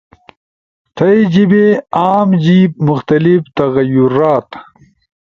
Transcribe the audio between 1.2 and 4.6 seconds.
جیِبے، عام جیِب/ مختلف تغیرات